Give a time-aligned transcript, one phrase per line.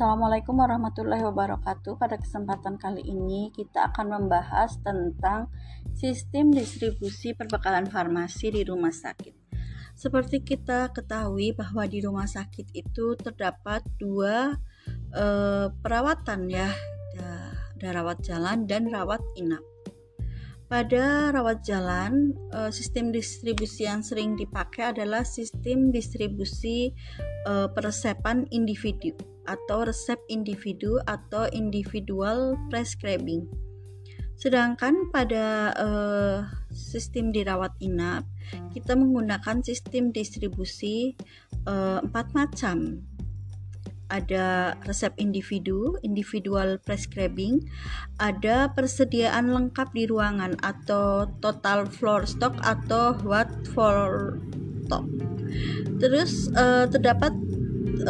[0.00, 2.00] Assalamualaikum warahmatullahi wabarakatuh.
[2.00, 5.52] Pada kesempatan kali ini kita akan membahas tentang
[5.92, 9.36] sistem distribusi perbekalan farmasi di rumah sakit.
[9.92, 14.56] Seperti kita ketahui bahwa di rumah sakit itu terdapat dua
[15.12, 16.72] eh, perawatan ya,
[17.76, 19.60] ada rawat jalan dan rawat inap.
[20.70, 26.94] Pada rawat jalan, eh, sistem distribusi yang sering dipakai adalah sistem distribusi
[27.42, 29.10] eh, peresepan individu
[29.50, 33.50] atau resep individu atau individual prescribing.
[34.40, 36.40] Sedangkan pada uh,
[36.72, 38.24] sistem dirawat inap,
[38.72, 41.12] kita menggunakan sistem distribusi
[41.68, 43.04] empat macam.
[44.10, 47.62] Ada resep individu, individual prescribing,
[48.18, 54.34] ada persediaan lengkap di ruangan atau total floor stock atau what for
[54.90, 55.06] stock.
[56.02, 57.30] Terus uh, terdapat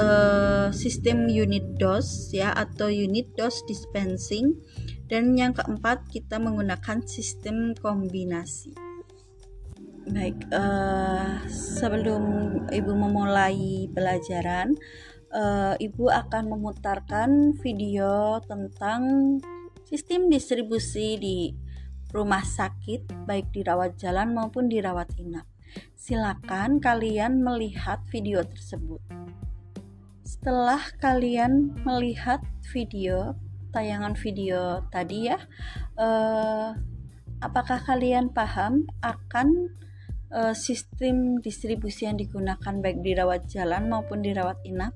[0.00, 4.56] uh, sistem unit dose ya atau unit dose dispensing
[5.10, 8.72] dan yang keempat kita menggunakan sistem kombinasi.
[10.10, 12.22] Baik, uh, sebelum
[12.72, 14.74] ibu memulai pelajaran,
[15.34, 19.02] uh, ibu akan memutarkan video tentang
[19.86, 21.38] sistem distribusi di
[22.10, 25.46] rumah sakit, baik di rawat jalan maupun di rawat inap.
[25.94, 28.98] Silakan kalian melihat video tersebut.
[30.26, 32.42] Setelah kalian melihat
[32.74, 33.38] video
[33.70, 35.38] tayangan video tadi ya,
[35.94, 36.74] eh,
[37.38, 39.70] apakah kalian paham akan
[40.30, 44.94] eh, sistem distribusi yang digunakan baik di rawat jalan maupun di rawat inap?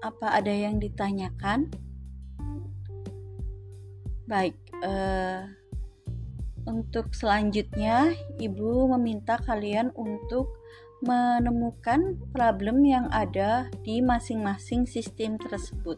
[0.00, 1.68] Apa ada yang ditanyakan?
[4.24, 5.42] Baik, eh,
[6.68, 10.60] untuk selanjutnya, ibu meminta kalian untuk
[11.00, 15.96] menemukan problem yang ada di masing-masing sistem tersebut.